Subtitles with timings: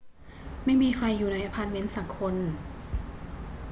[0.65, 2.35] ไม่มีใครอยู่ในอะพาร์ตเมนต์สักคน